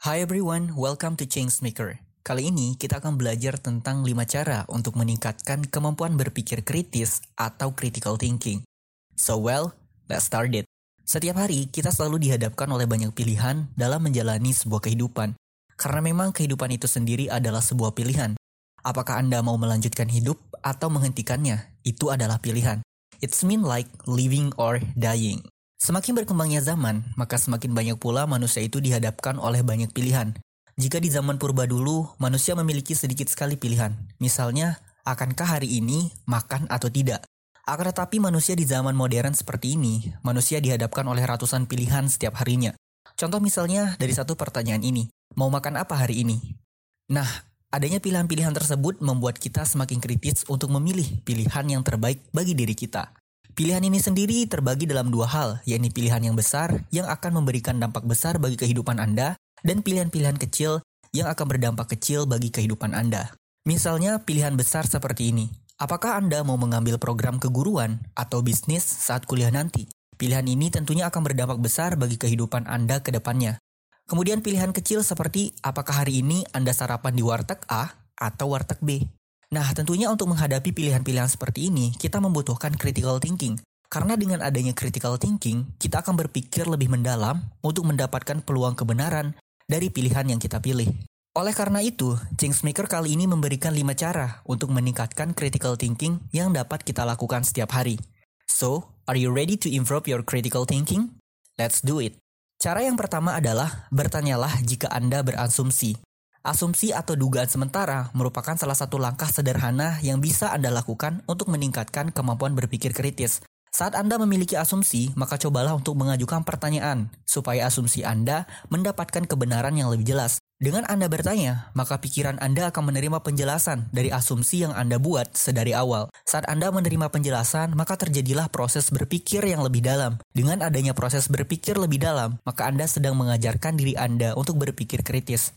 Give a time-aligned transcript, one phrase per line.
[0.00, 2.00] Hi everyone, welcome to Changemaker.
[2.24, 8.16] Kali ini kita akan belajar tentang 5 cara untuk meningkatkan kemampuan berpikir kritis atau critical
[8.16, 8.64] thinking.
[9.12, 9.76] So well,
[10.08, 10.64] let's start it.
[11.04, 15.36] Setiap hari kita selalu dihadapkan oleh banyak pilihan dalam menjalani sebuah kehidupan.
[15.76, 18.40] Karena memang kehidupan itu sendiri adalah sebuah pilihan.
[18.80, 21.76] Apakah Anda mau melanjutkan hidup atau menghentikannya?
[21.84, 22.80] Itu adalah pilihan.
[23.20, 25.44] It's mean like living or dying.
[25.80, 30.36] Semakin berkembangnya zaman, maka semakin banyak pula manusia itu dihadapkan oleh banyak pilihan.
[30.76, 33.96] Jika di zaman purba dulu, manusia memiliki sedikit sekali pilihan.
[34.20, 34.76] Misalnya,
[35.08, 37.24] akankah hari ini makan atau tidak?
[37.64, 42.76] Akan tetapi manusia di zaman modern seperti ini, manusia dihadapkan oleh ratusan pilihan setiap harinya.
[43.16, 46.60] Contoh misalnya dari satu pertanyaan ini, mau makan apa hari ini?
[47.08, 47.28] Nah,
[47.72, 53.19] adanya pilihan-pilihan tersebut membuat kita semakin kritis untuk memilih pilihan yang terbaik bagi diri kita.
[53.60, 58.08] Pilihan ini sendiri terbagi dalam dua hal, yakni pilihan yang besar yang akan memberikan dampak
[58.08, 60.80] besar bagi kehidupan Anda, dan pilihan-pilihan kecil
[61.12, 63.36] yang akan berdampak kecil bagi kehidupan Anda.
[63.68, 65.52] Misalnya pilihan besar seperti ini.
[65.76, 69.92] Apakah Anda mau mengambil program keguruan atau bisnis saat kuliah nanti?
[70.16, 73.60] Pilihan ini tentunya akan berdampak besar bagi kehidupan Anda ke depannya.
[74.08, 79.19] Kemudian pilihan kecil seperti apakah hari ini Anda sarapan di warteg A atau warteg B?
[79.50, 83.58] Nah, tentunya untuk menghadapi pilihan-pilihan seperti ini, kita membutuhkan critical thinking.
[83.90, 89.34] Karena dengan adanya critical thinking, kita akan berpikir lebih mendalam untuk mendapatkan peluang kebenaran
[89.66, 90.86] dari pilihan yang kita pilih.
[91.34, 96.86] Oleh karena itu, Changemaker kali ini memberikan 5 cara untuk meningkatkan critical thinking yang dapat
[96.86, 97.98] kita lakukan setiap hari.
[98.46, 101.18] So, are you ready to improve your critical thinking?
[101.58, 102.18] Let's do it.
[102.62, 105.98] Cara yang pertama adalah bertanyalah jika Anda berasumsi.
[106.40, 112.16] Asumsi atau dugaan sementara merupakan salah satu langkah sederhana yang bisa Anda lakukan untuk meningkatkan
[112.16, 113.44] kemampuan berpikir kritis.
[113.68, 119.92] Saat Anda memiliki asumsi, maka cobalah untuk mengajukan pertanyaan supaya asumsi Anda mendapatkan kebenaran yang
[119.92, 120.40] lebih jelas.
[120.56, 125.76] Dengan Anda bertanya, maka pikiran Anda akan menerima penjelasan dari asumsi yang Anda buat sedari
[125.76, 126.08] awal.
[126.24, 130.16] Saat Anda menerima penjelasan, maka terjadilah proses berpikir yang lebih dalam.
[130.32, 135.52] Dengan adanya proses berpikir lebih dalam, maka Anda sedang mengajarkan diri Anda untuk berpikir kritis.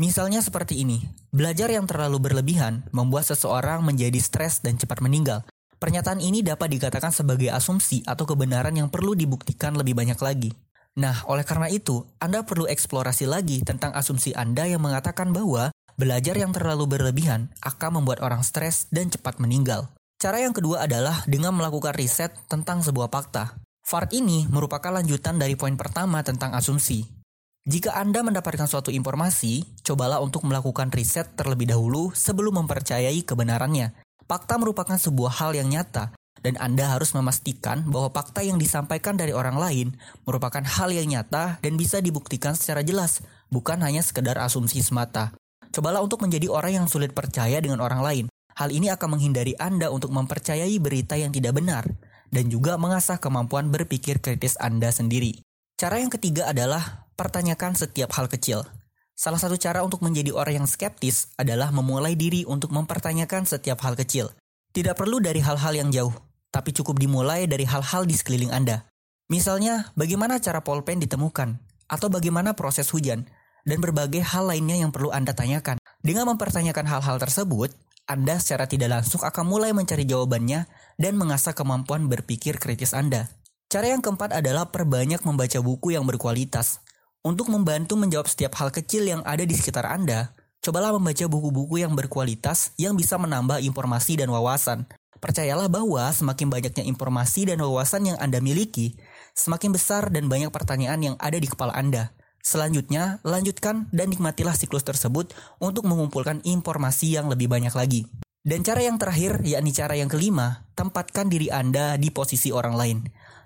[0.00, 5.44] Misalnya seperti ini, belajar yang terlalu berlebihan membuat seseorang menjadi stres dan cepat meninggal.
[5.76, 10.56] Pernyataan ini dapat dikatakan sebagai asumsi atau kebenaran yang perlu dibuktikan lebih banyak lagi.
[10.96, 15.68] Nah, oleh karena itu, Anda perlu eksplorasi lagi tentang asumsi Anda yang mengatakan bahwa
[16.00, 19.92] belajar yang terlalu berlebihan akan membuat orang stres dan cepat meninggal.
[20.16, 23.52] Cara yang kedua adalah dengan melakukan riset tentang sebuah fakta.
[23.84, 27.19] Fart ini merupakan lanjutan dari poin pertama tentang asumsi,
[27.68, 33.92] jika Anda mendapatkan suatu informasi, cobalah untuk melakukan riset terlebih dahulu sebelum mempercayai kebenarannya.
[34.24, 39.36] Fakta merupakan sebuah hal yang nyata, dan Anda harus memastikan bahwa fakta yang disampaikan dari
[39.36, 39.92] orang lain
[40.24, 43.20] merupakan hal yang nyata dan bisa dibuktikan secara jelas,
[43.52, 45.36] bukan hanya sekedar asumsi semata.
[45.68, 48.24] Cobalah untuk menjadi orang yang sulit percaya dengan orang lain.
[48.56, 51.84] Hal ini akan menghindari Anda untuk mempercayai berita yang tidak benar,
[52.32, 55.44] dan juga mengasah kemampuan berpikir kritis Anda sendiri.
[55.76, 58.64] Cara yang ketiga adalah pertanyakan setiap hal kecil.
[59.12, 63.92] Salah satu cara untuk menjadi orang yang skeptis adalah memulai diri untuk mempertanyakan setiap hal
[63.92, 64.32] kecil.
[64.72, 66.16] Tidak perlu dari hal-hal yang jauh,
[66.48, 68.88] tapi cukup dimulai dari hal-hal di sekeliling Anda.
[69.28, 71.60] Misalnya, bagaimana cara polpen ditemukan,
[71.92, 73.28] atau bagaimana proses hujan,
[73.68, 75.76] dan berbagai hal lainnya yang perlu Anda tanyakan.
[76.00, 77.76] Dengan mempertanyakan hal-hal tersebut,
[78.08, 80.64] Anda secara tidak langsung akan mulai mencari jawabannya
[80.96, 83.28] dan mengasah kemampuan berpikir kritis Anda.
[83.68, 86.80] Cara yang keempat adalah perbanyak membaca buku yang berkualitas.
[87.20, 90.32] Untuk membantu menjawab setiap hal kecil yang ada di sekitar Anda,
[90.64, 94.88] cobalah membaca buku-buku yang berkualitas yang bisa menambah informasi dan wawasan.
[95.20, 98.96] Percayalah bahwa semakin banyaknya informasi dan wawasan yang Anda miliki,
[99.36, 102.16] semakin besar dan banyak pertanyaan yang ada di kepala Anda.
[102.40, 108.08] Selanjutnya, lanjutkan dan nikmatilah siklus tersebut untuk mengumpulkan informasi yang lebih banyak lagi.
[108.40, 112.98] Dan cara yang terakhir, yakni cara yang kelima, tempatkan diri Anda di posisi orang lain.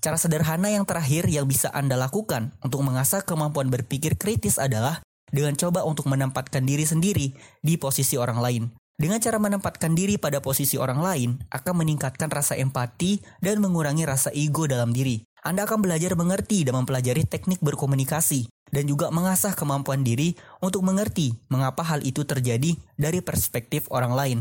[0.00, 5.52] Cara sederhana yang terakhir yang bisa Anda lakukan untuk mengasah kemampuan berpikir kritis adalah dengan
[5.60, 8.62] coba untuk menempatkan diri sendiri di posisi orang lain.
[8.96, 14.32] Dengan cara menempatkan diri pada posisi orang lain akan meningkatkan rasa empati dan mengurangi rasa
[14.32, 15.20] ego dalam diri.
[15.44, 20.32] Anda akan belajar mengerti dan mempelajari teknik berkomunikasi dan juga mengasah kemampuan diri
[20.64, 24.38] untuk mengerti mengapa hal itu terjadi dari perspektif orang lain.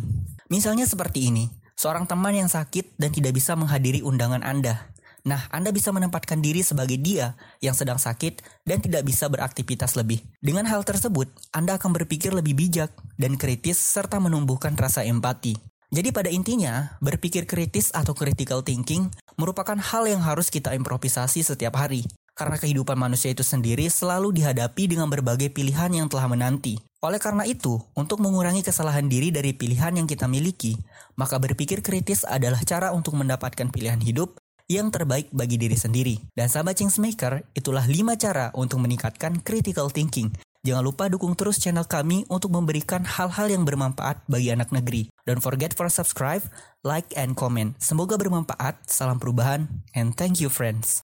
[0.47, 4.91] Misalnya seperti ini, seorang teman yang sakit dan tidak bisa menghadiri undangan Anda.
[5.27, 10.23] Nah, Anda bisa menempatkan diri sebagai dia yang sedang sakit dan tidak bisa beraktivitas lebih.
[10.39, 15.59] Dengan hal tersebut, Anda akan berpikir lebih bijak dan kritis serta menumbuhkan rasa empati.
[15.89, 19.09] Jadi pada intinya, berpikir kritis atau critical thinking
[19.41, 22.05] merupakan hal yang harus kita improvisasi setiap hari.
[22.39, 26.79] karena kehidupan manusia itu sendiri selalu dihadapi dengan berbagai pilihan yang telah menanti.
[27.03, 30.79] Oleh karena itu, untuk mengurangi kesalahan diri dari pilihan yang kita miliki,
[31.19, 34.38] maka berpikir kritis adalah cara untuk mendapatkan pilihan hidup
[34.69, 36.15] yang terbaik bagi diri sendiri.
[36.31, 40.29] Dan sahabat Changemaker, itulah 5 cara untuk meningkatkan critical thinking.
[40.59, 45.07] Jangan lupa dukung terus channel kami untuk memberikan hal-hal yang bermanfaat bagi anak negeri.
[45.23, 46.43] Don't forget for subscribe,
[46.83, 47.79] like, and comment.
[47.79, 48.83] Semoga bermanfaat.
[48.85, 50.97] Salam perubahan, and thank you friends.